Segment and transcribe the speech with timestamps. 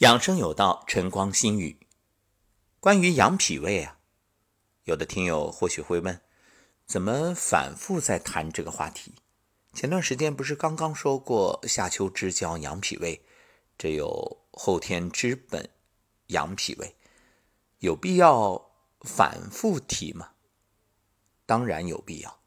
[0.00, 1.78] 养生有道，晨光心语。
[2.80, 3.98] 关于养脾胃啊，
[4.84, 6.22] 有的听友或许会问：
[6.86, 9.12] 怎么反复在谈这个话题？
[9.74, 13.22] 前段时间不是刚刚说过夏秋之交养脾胃，
[13.76, 15.68] 这有后天之本
[16.28, 16.96] 养脾胃，
[17.80, 18.70] 有必要
[19.02, 20.30] 反复提吗？
[21.44, 22.40] 当然有必要。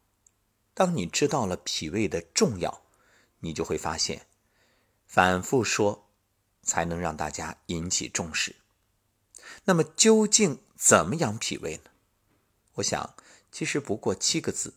[0.73, 2.81] 当你知道了脾胃的重要，
[3.41, 4.25] 你就会发现，
[5.05, 6.02] 反复说。
[6.63, 8.55] 才能让大家引起重视。
[9.65, 11.91] 那么究竟怎么养脾胃呢？
[12.75, 13.15] 我想，
[13.51, 14.73] 其实不过七个字，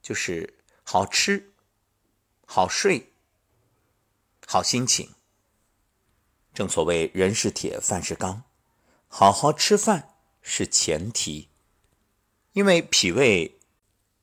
[0.00, 1.52] 就是好吃、
[2.46, 3.12] 好睡、
[4.46, 5.14] 好心情。
[6.54, 8.44] 正所谓人是铁，饭是钢，
[9.08, 11.50] 好好吃饭是前提。
[12.52, 13.58] 因为脾胃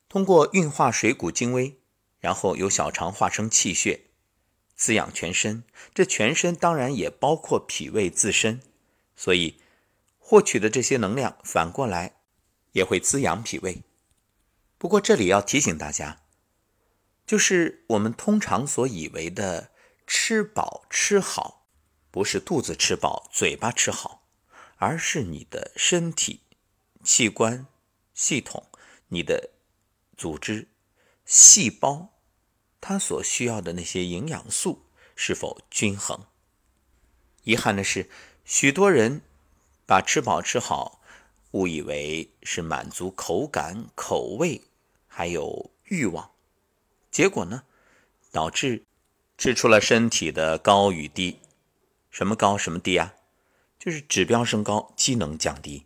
[0.08, 1.78] 通过运化水谷精微，
[2.18, 4.06] 然后由小肠化生气血。
[4.82, 5.62] 滋养全身，
[5.94, 8.60] 这全身当然也包括脾胃自身，
[9.14, 9.60] 所以
[10.18, 12.16] 获取的这些能量反过来
[12.72, 13.84] 也会滋养脾胃。
[14.78, 16.22] 不过这里要提醒大家，
[17.24, 19.70] 就是我们通常所以为的
[20.04, 21.68] 吃饱吃好，
[22.10, 24.26] 不是肚子吃饱、嘴巴吃好，
[24.78, 26.40] 而是你的身体
[27.04, 27.68] 器官
[28.12, 28.66] 系统、
[29.10, 29.50] 你的
[30.16, 30.66] 组织
[31.24, 32.08] 细胞。
[32.82, 34.82] 他所需要的那些营养素
[35.14, 36.26] 是否均衡？
[37.44, 38.10] 遗憾的是，
[38.44, 39.22] 许多人
[39.86, 41.00] 把吃饱吃好
[41.52, 44.62] 误以为是满足口感、口味，
[45.06, 46.32] 还有欲望，
[47.08, 47.62] 结果呢，
[48.32, 48.84] 导致
[49.38, 51.38] 吃出了身体的高与低。
[52.10, 53.14] 什么高，什么低啊？
[53.78, 55.84] 就是指标升高，机能降低。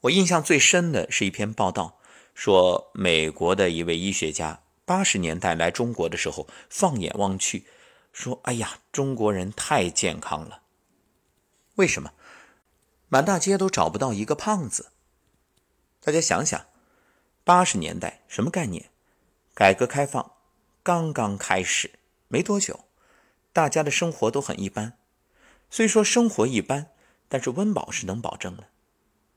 [0.00, 1.98] 我印象最深的是一篇报道，
[2.34, 4.62] 说美国的一位医学家。
[4.90, 7.64] 八十年代来中国的时候，放眼望去，
[8.12, 10.62] 说：“哎呀，中国人太健康了。
[11.76, 12.12] 为什么？
[13.08, 14.90] 满大街都找不到一个胖子。
[16.00, 16.66] 大家想想，
[17.44, 18.90] 八十年代什么概念？
[19.54, 20.32] 改革开放
[20.82, 21.92] 刚刚开始
[22.26, 22.86] 没多久，
[23.52, 24.98] 大家的生活都很一般。
[25.70, 26.90] 虽说生活一般，
[27.28, 28.64] 但是温饱是能保证的。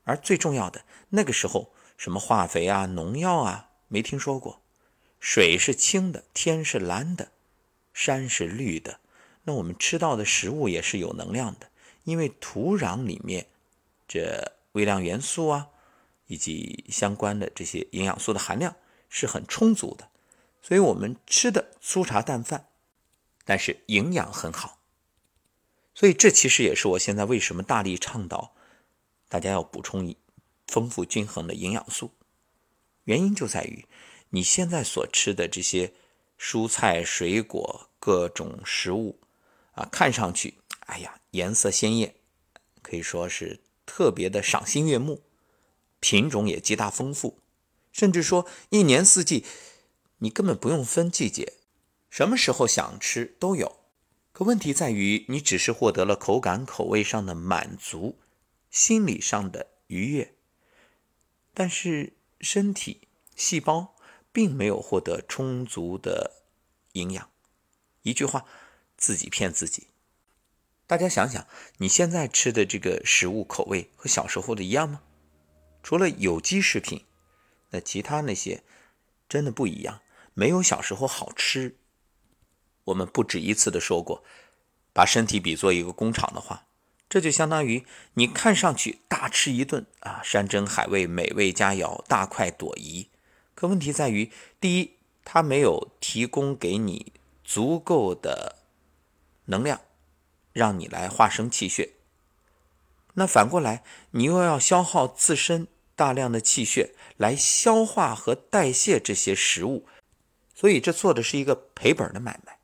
[0.02, 4.62] 而最重要的，那个时候什么化肥啊、农药啊，没听说过。”
[5.24, 7.32] 水是清的，天是蓝的，
[7.94, 9.00] 山是绿的，
[9.44, 11.70] 那我们吃到的食物也是有能量的，
[12.04, 13.46] 因为土壤里面
[14.06, 15.68] 这微量元素啊，
[16.26, 18.76] 以及相关的这些营养素的含量
[19.08, 20.10] 是很充足的，
[20.60, 22.68] 所以我们吃的粗茶淡饭，
[23.46, 24.78] 但是营养很好。
[25.94, 28.54] 所以这其实也是我现在为什么大力倡导
[29.30, 30.14] 大家要补充
[30.66, 32.10] 丰富均衡的营养素，
[33.04, 33.86] 原因就在于。
[34.34, 35.92] 你现在所吃的这些
[36.36, 39.20] 蔬菜、水果、各种食物，
[39.74, 42.16] 啊，看上去，哎呀，颜色鲜艳，
[42.82, 45.22] 可以说是特别的赏心悦目，
[46.00, 47.38] 品种也极大丰富，
[47.92, 49.46] 甚至说一年四季，
[50.18, 51.52] 你根本不用分季节，
[52.10, 53.78] 什么时候想吃都有。
[54.32, 58.18] 可问题在于，你只是获得了口感、口味上的满足，
[58.68, 60.34] 心理上的愉悦，
[61.54, 63.02] 但是身体
[63.36, 63.93] 细胞。
[64.34, 66.42] 并没有获得充足的
[66.94, 67.30] 营养，
[68.02, 68.44] 一句话，
[68.96, 69.86] 自己骗自己。
[70.88, 71.46] 大家想想，
[71.78, 75.02] 你现在吃的这个食物口味和小时候的一样吗？
[75.84, 77.04] 除了有机食品，
[77.70, 78.64] 那其他那些
[79.28, 80.00] 真的不一样，
[80.34, 81.76] 没有小时候好吃。
[82.86, 84.24] 我们不止一次的说过，
[84.92, 86.66] 把身体比作一个工厂的话，
[87.08, 93.10] 这就相当于你看上去大吃一顿啊，山珍海味、美味佳肴，大快朵颐。
[93.54, 97.12] 可问题在于，第一，它没有提供给你
[97.44, 98.56] 足够的
[99.46, 99.80] 能量，
[100.52, 101.92] 让你来化生气血。
[103.14, 109.86] 那反过来，你又要消耗自身大量的气血来消化和代谢这些食物，
[110.52, 112.58] 所以这做的是一个赔本的买卖，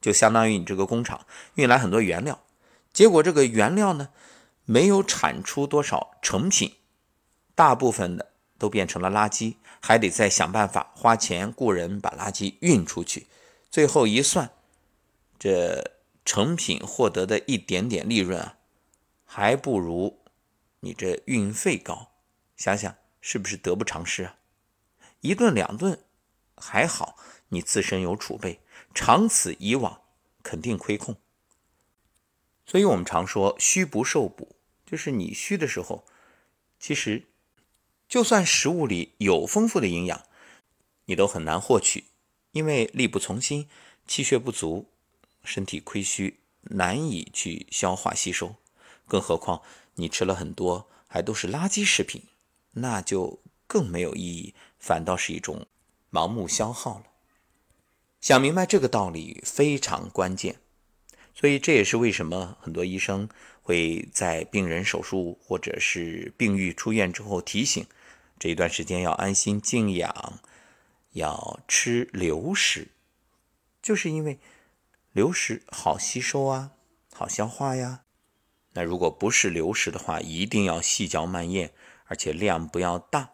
[0.00, 1.26] 就相当于你这个工厂
[1.56, 2.44] 运来很多原料，
[2.92, 4.10] 结果这个原料呢，
[4.64, 6.76] 没有产出多少成品，
[7.56, 8.30] 大部分的。
[8.58, 13.28] 都变成了垃圾，还得再想办法花钱雇人把垃圾运出去。
[13.70, 14.50] 最后一算，
[15.38, 15.92] 这
[16.24, 18.58] 成品获得的一点点利润啊，
[19.24, 20.18] 还不如
[20.80, 22.10] 你这运费高。
[22.56, 24.36] 想想是不是得不偿失啊？
[25.20, 26.00] 一顿两顿
[26.56, 27.16] 还好，
[27.50, 28.60] 你自身有储备，
[28.92, 30.02] 长此以往
[30.42, 31.16] 肯定亏空。
[32.66, 36.04] 所以我们常说“虚不受补”，就是你虚的时候，
[36.80, 37.28] 其实。
[38.08, 40.24] 就算食物里有丰富的营养，
[41.04, 42.04] 你都很难获取，
[42.52, 43.68] 因为力不从心，
[44.06, 44.86] 气血不足，
[45.44, 48.56] 身体亏虚，难以去消化吸收。
[49.06, 49.60] 更何况
[49.94, 52.22] 你吃了很多还都是垃圾食品，
[52.72, 55.66] 那就更没有意义，反倒是一种
[56.10, 57.04] 盲目消耗了。
[58.22, 60.56] 想明白这个道理非常关键，
[61.34, 63.28] 所以这也是为什么很多医生
[63.62, 67.86] 会在病人手术或者是病愈出院之后提醒，
[68.38, 70.40] 这一段时间要安心静养，
[71.12, 72.88] 要吃流食，
[73.82, 74.38] 就是因为
[75.12, 76.70] 流食好吸收啊，
[77.12, 78.02] 好消化呀。
[78.74, 81.72] 那如果不是流食的话，一定要细嚼慢咽，
[82.04, 83.30] 而且量不要大。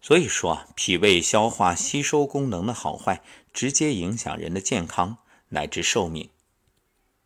[0.00, 3.22] 所以说啊，脾胃消化吸收功能的好坏，
[3.52, 5.18] 直接影响人的健康
[5.48, 6.30] 乃至寿命。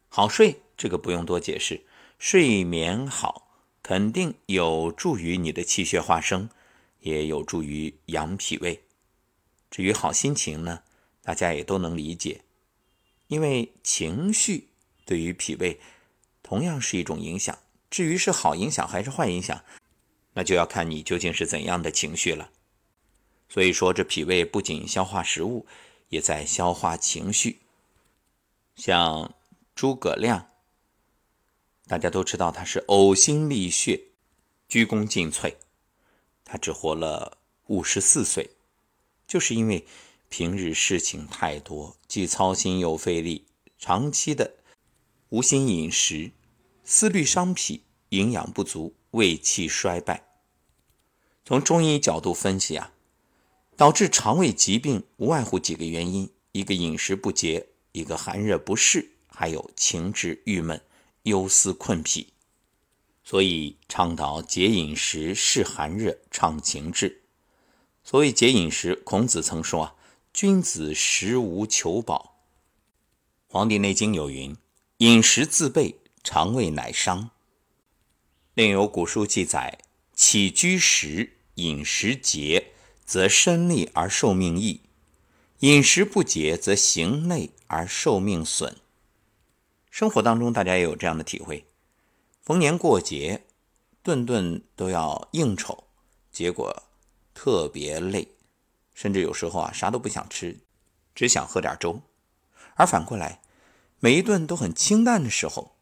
[0.08, 1.84] 好睡，这个不用多解释，
[2.18, 3.47] 睡眠好
[3.88, 6.50] 肯定有助于你的气血化生，
[7.00, 8.82] 也有助于养脾胃。
[9.70, 10.82] 至于好心情呢，
[11.22, 12.42] 大家也都能理解，
[13.28, 14.68] 因为情绪
[15.06, 15.80] 对于脾胃
[16.42, 17.58] 同样是一种影响。
[17.88, 19.64] 至于是好影响还是坏影响，
[20.34, 22.50] 那就要看你究竟是怎样的情绪了。
[23.48, 25.64] 所以说，这脾胃不仅消化食物，
[26.10, 27.60] 也在消化情绪。
[28.76, 29.34] 像
[29.74, 30.46] 诸葛亮，
[31.88, 34.00] 大家都知道他是呕心沥血、
[34.68, 35.54] 鞠躬尽瘁，
[36.44, 38.50] 他只活了五十四岁，
[39.26, 39.84] 就是因为
[40.28, 43.46] 平日事情太多，既操心又费力，
[43.78, 44.54] 长期的
[45.30, 46.30] 无心饮食，
[46.84, 50.28] 思虑伤脾，营养不足，胃气衰败。
[51.44, 52.92] 从中医角度分析啊。
[53.78, 60.82] 导致肠胃疾病无外乎几个原因：一个饮食不节，一个寒热不适，还有情志郁闷、
[61.22, 62.32] 忧思困脾。
[63.24, 67.22] 所以倡导节饮食、适寒热、畅情志。
[68.02, 69.94] 所谓节饮食，孔子曾说啊
[70.32, 72.40] ：“君子食无求饱。”
[73.52, 74.56] 《黄帝内经》有云
[74.98, 77.30] ：“饮食自备，肠胃乃伤。”
[78.54, 79.78] 另有古书记载
[80.14, 82.72] ：“起居食，饮食节。”
[83.08, 84.82] 则身利而受命益，
[85.60, 88.76] 饮食不节则形累而受命损。
[89.90, 91.66] 生活当中，大家也有这样的体会：
[92.42, 93.44] 逢年过节，
[94.02, 95.84] 顿顿都要应酬，
[96.30, 96.84] 结果
[97.34, 98.28] 特别累，
[98.94, 100.58] 甚至有时候啊，啥都不想吃，
[101.14, 102.02] 只想喝点粥。
[102.74, 103.40] 而反过来，
[104.00, 105.76] 每一顿都很清淡的时候，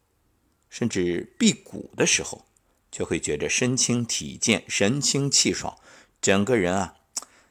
[0.68, 2.46] 甚至辟谷的时候，
[2.90, 5.78] 却会觉着身轻体健、神清气爽，
[6.20, 6.94] 整个人啊。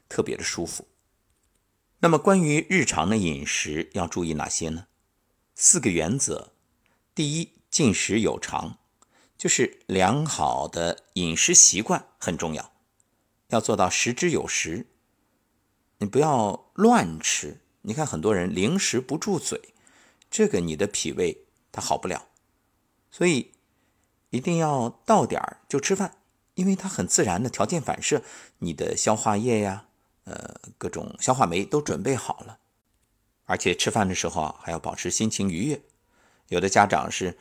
[0.08, 0.88] 特别的舒服。
[2.00, 4.86] 那么，关于日常的饮食要注意哪些呢？
[5.58, 6.52] 四个原则：
[7.16, 8.78] 第一，进食有常，
[9.38, 12.74] 就是良好的饮食习惯很重要，
[13.48, 14.86] 要做到食之有时。
[16.00, 17.62] 你不要乱吃。
[17.84, 19.74] 你看，很多人零食不住嘴，
[20.30, 22.28] 这个你的脾胃它好不了。
[23.10, 23.54] 所以，
[24.32, 26.18] 一定要到点儿就吃饭，
[26.56, 28.22] 因为它很自然的条件反射，
[28.58, 29.86] 你的消化液呀。
[30.26, 32.58] 呃，各种消化酶都准备好了，
[33.46, 35.82] 而且吃饭的时候，还要保持心情愉悦。
[36.50, 37.38] 有的家长是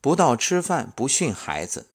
[0.00, 1.90] 不到吃饭不训孩子，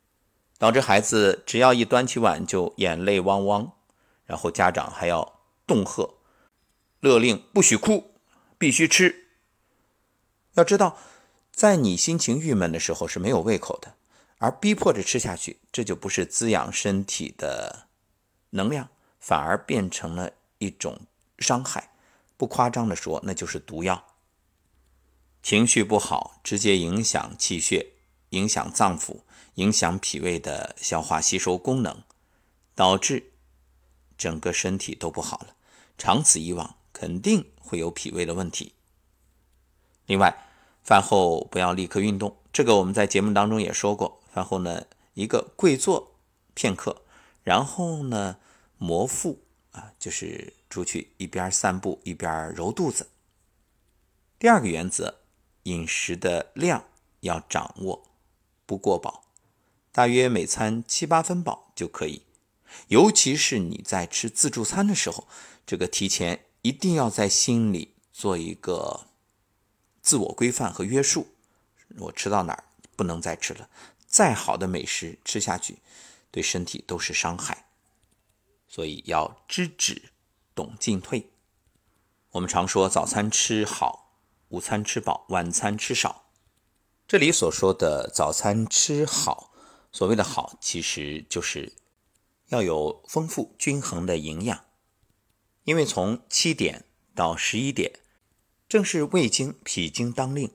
[0.58, 3.72] 导致孩子只要一端起碗就眼泪汪汪，
[4.26, 6.14] 然后家长还要恫吓、
[7.00, 8.12] 勒令不许哭，
[8.58, 9.28] 必须吃。
[10.54, 10.98] 要知道，
[11.52, 13.96] 在你心情郁闷的时候是没有胃口的，
[14.38, 17.88] 而逼迫着吃下去，这就不是滋养身体的
[18.52, 18.90] 能量。
[19.26, 21.00] 反而变成了一种
[21.40, 21.93] 伤害，
[22.38, 24.06] 不夸张的说，那就是毒药。
[25.42, 27.94] 情绪不好，直接影响气血，
[28.30, 29.22] 影响脏腑，
[29.56, 32.04] 影响脾胃的消化吸收功能，
[32.76, 33.32] 导致
[34.18, 35.56] 整个身体都不好了。
[35.98, 38.74] 长此以往，肯定会有脾胃的问题。
[40.06, 40.48] 另外，
[40.84, 44.22] 饭后不要立刻运动，这个我们在节目当中也说过。
[44.32, 46.16] 饭后呢，一个跪坐
[46.54, 47.04] 片刻，
[47.44, 48.38] 然后呢。
[48.80, 49.40] 磨腹
[49.72, 53.12] 啊，就是出去一边散步一边揉肚子。
[54.40, 55.20] 第二个原则，
[55.64, 56.86] 饮食的量
[57.20, 58.10] 要掌握，
[58.66, 59.26] 不过饱，
[59.92, 62.24] 大约每餐七八分饱就可以。
[62.88, 65.28] 尤其是你在吃自助餐的时候，
[65.64, 69.06] 这个提前一定要在心里做一个
[70.02, 71.28] 自我规范和约束。
[72.00, 72.64] 我吃到哪儿
[72.96, 73.70] 不能再吃了，
[74.08, 75.78] 再好的美食吃下去，
[76.32, 77.68] 对身体都是伤害。
[78.68, 80.02] 所以要知止，
[80.54, 81.32] 懂进退。
[82.32, 84.18] 我们常说早餐吃好，
[84.50, 86.32] 午餐吃饱，晚餐吃少。
[87.08, 89.54] 这里所说的早餐吃好，
[89.92, 91.74] 所谓的好，其实就是
[92.48, 94.66] 要有丰富均衡的营养。
[95.66, 98.00] 因为从七点到十一点，
[98.68, 100.52] 正是胃经、脾经当令，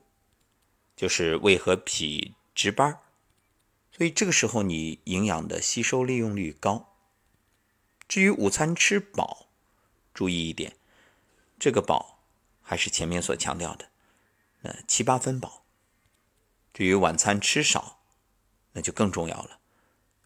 [0.97, 2.99] 就是胃和脾值班
[3.93, 6.97] 所以这个时候你营养的吸收利用率高。
[8.07, 9.48] 至于午餐吃饱，
[10.19, 10.75] 注意一点，
[11.61, 12.19] 这个饱
[12.61, 13.89] 还是前面所强调的，
[14.63, 15.63] 呃七八分饱。
[16.75, 18.01] 至于晚餐吃少，
[18.73, 19.61] 那就更重要了，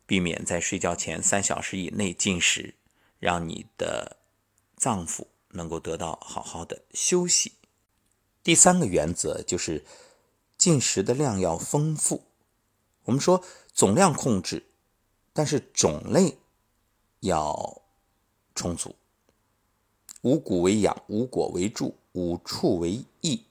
[0.07, 2.75] 避免在睡觉前三小时以内进食，
[3.19, 4.17] 让你的
[4.77, 7.53] 脏腑能够得到好好的休息。
[8.43, 9.85] 第三个原则就是
[10.57, 12.25] 进食的量要丰富。
[13.03, 13.45] 我们说
[13.75, 14.71] 总量控制，
[15.35, 16.39] 但是种类
[17.21, 17.83] 要
[18.55, 18.97] 充足。
[20.23, 23.45] 五谷为养，五果为助，五畜为益，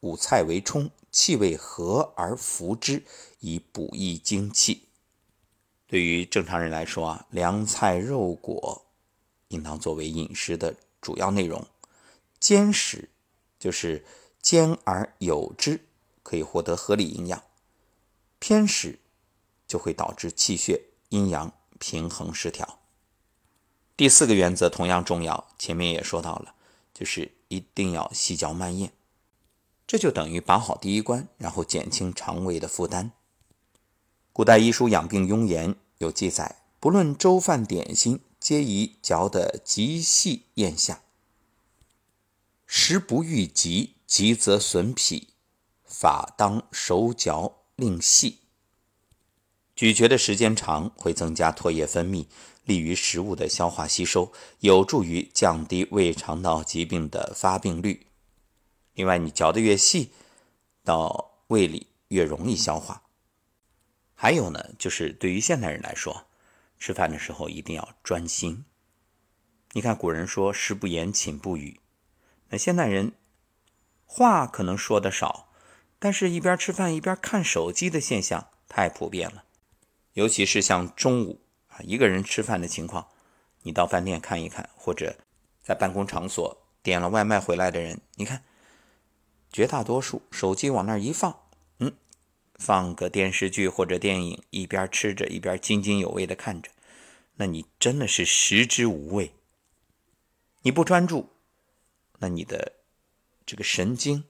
[0.00, 3.04] 五菜为充，气味和而服之，
[3.40, 4.88] 以补益精气。
[5.86, 8.86] 对于正常人来说啊，凉菜肉果
[9.48, 11.66] 应当作为饮食的主要内容，
[12.40, 13.10] 兼食。
[13.58, 14.04] 就是
[14.40, 15.80] 兼而有之，
[16.22, 17.40] 可以获得合理营养；
[18.38, 19.00] 偏食
[19.66, 22.77] 就会导致气血阴阳平衡失调。
[23.98, 26.54] 第四个原则同样重要，前面也说到了，
[26.94, 28.92] 就是一定要细嚼慢咽，
[29.88, 33.10] 这就等于把好第一关，然后减轻肠胃的负担。
[34.32, 41.00] 古代医书《养病庸言》有记载，不论粥饭点心，皆宜嚼得极细咽下。
[42.68, 45.30] 食不欲急，急则损脾，
[45.84, 48.38] 法当手嚼令细。
[49.74, 52.26] 咀嚼的时间长，会增加唾液分泌，
[52.68, 58.06] 利于食物的消化吸收，有助于降低胃肠道疾病的发病率。
[58.92, 60.12] 另外，你嚼得越细，
[60.84, 63.04] 到胃里越容易消化。
[64.14, 66.26] 还有呢，就是对于现代人来说，
[66.78, 68.66] 吃饭的时候一定要专心。
[69.72, 71.80] 你看，古人说“食不言，寝不语”。
[72.50, 73.14] 那现代人
[74.04, 75.48] 话可能说的少，
[75.98, 79.44] 但是一边吃饭一边看手机的现象太普遍了。
[80.12, 81.40] 尤其是像中午
[81.82, 83.08] 一个人吃饭的情况，
[83.62, 85.16] 你到饭店看一看，或者
[85.62, 88.44] 在办公场所点了外卖回来的人，你看
[89.52, 91.40] 绝大多数手机往那儿一放，
[91.78, 91.92] 嗯，
[92.54, 96.70] 放个电视剧或者电影，一边吃着一边津津有味的看着，
[97.36, 99.32] 那你真的是食之无味，
[100.62, 101.30] 你不专注。
[102.20, 102.72] 那你的
[103.46, 104.24] 这个神经，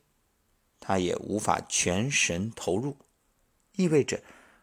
[0.79, 2.99] 它也无法全神投入，
[3.77, 4.23] 意味着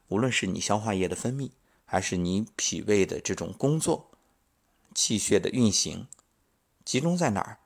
[0.10, 1.50] 无论是你消化液的分泌，
[1.96, 4.12] 还是你脾胃的这种工作，
[4.94, 6.08] 气血的运行，
[6.84, 7.60] 集中在哪儿？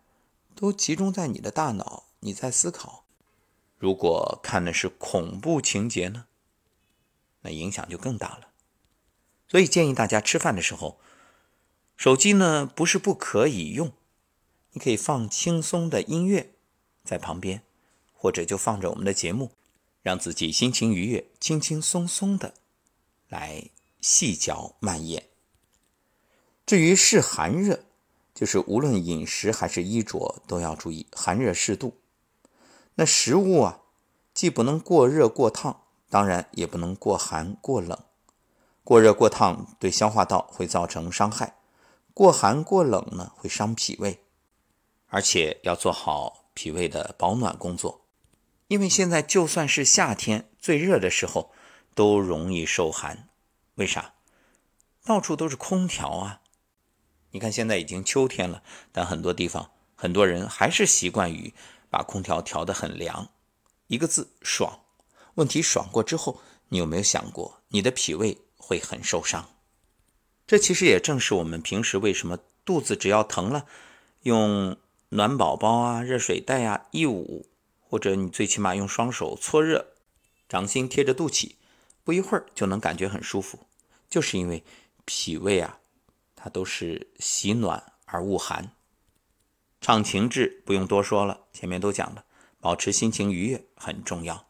[0.53, 3.05] 都集中在你的大脑，你在思考。
[3.79, 6.27] 如果看的是恐怖情节呢，
[7.41, 8.49] 那影响就更大了。
[9.47, 10.99] 所以建议大家吃饭的时候，
[11.97, 13.91] 手机呢不是不可以用。
[14.73, 16.53] 你可以放轻松的音乐
[17.03, 17.63] 在旁边，
[18.13, 19.53] 或者就放着我们的节目，
[20.03, 22.53] 让自己心情愉悦，轻轻松松的
[23.27, 25.29] 来细嚼慢咽。
[26.65, 27.85] 至于是寒热，
[28.35, 31.97] 就是无论饮食还是衣着都要注意寒热适度。
[32.95, 33.81] 那食物啊，
[34.33, 37.97] 既不能过热过烫，当然也不能过寒过冷。
[38.83, 41.55] 过热过烫对消化道会造成伤害，
[42.13, 44.23] 过寒过冷呢会伤脾胃。
[45.07, 48.01] 而且要做好脾胃的保暖工作，
[48.67, 51.51] 因为现在就算是夏天最热的时候，
[51.95, 53.28] 都容易受寒。
[53.79, 54.13] 为啥？
[55.05, 56.41] 到处都是空调啊！
[57.31, 61.53] 你看现在已经秋天了，但很多地方很多人还是习惯于
[61.89, 63.29] 把空调调得很凉。
[63.87, 64.81] 一个字爽。
[65.35, 69.49] 问题爽过之后，你有没有想过你的脾胃会很受伤？
[70.45, 73.65] 这其实也正是我们平时为什么肚子只要疼了，
[74.23, 74.77] 用。
[75.11, 77.47] 暖宝宝啊，热水袋啊，一捂，
[77.81, 79.87] 或者你最起码用双手搓热，
[80.47, 81.53] 掌心贴着肚脐，
[82.03, 83.65] 不一会儿就能感觉很舒服。
[84.09, 84.63] 就是因为
[85.05, 85.79] 脾胃啊，
[86.35, 88.71] 它都是喜暖而恶寒。
[89.79, 92.25] 畅情志不用多说了，前面都讲了，
[92.59, 94.47] 保持心情愉悦很重要。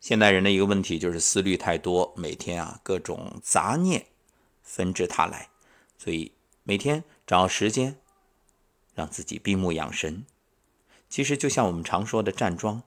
[0.00, 4.06] 现代人的一个问题就是思虑太多，每天啊各种杂念
[4.62, 5.48] 纷至沓来，
[5.96, 7.98] 所以每天找时间。
[8.96, 10.24] 让自己闭目养神，
[11.08, 12.84] 其实就像我们常说的站桩，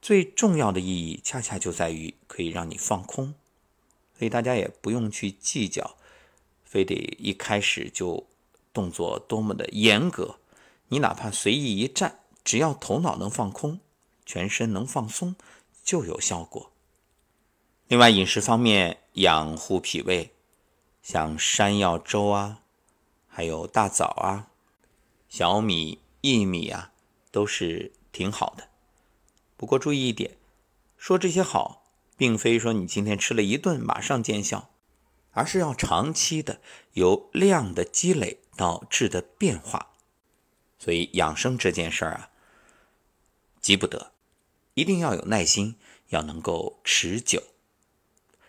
[0.00, 3.34] 最重要的意义恰恰就在于可以让你放空。
[4.18, 5.96] 所以大家也不用去计较，
[6.64, 8.26] 非得一开始就
[8.72, 10.38] 动作多么的严格。
[10.88, 13.80] 你哪怕随意一站，只要头脑能放空，
[14.24, 15.36] 全身能放松，
[15.84, 16.70] 就有效果。
[17.88, 20.32] 另外，饮食方面养护脾胃，
[21.02, 22.62] 像山药粥啊，
[23.28, 24.48] 还有大枣啊。
[25.28, 26.92] 小米、薏米啊，
[27.30, 28.68] 都是挺好的。
[29.56, 30.36] 不过注意一点，
[30.96, 31.85] 说这些好，
[32.16, 34.70] 并非说你今天吃了一顿马上见效，
[35.32, 36.60] 而是要长期的
[36.92, 39.92] 由量的积累到质的变化。
[40.78, 42.30] 所以养生这件事儿啊，
[43.60, 44.12] 急不得，
[44.74, 45.76] 一定要有耐心，
[46.08, 47.42] 要能够持久。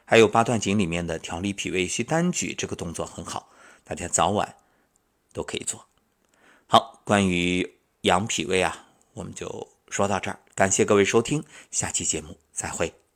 [0.06, 3.50] 还有八段锦里面的调理脾胃虚单举这个动作很好，
[3.84, 4.56] 大家早晚
[5.34, 5.88] 都可以做。
[6.68, 10.40] 好，关于养脾胃啊，我们就说到这儿。
[10.54, 13.07] 感谢各位收听，下期节目再会。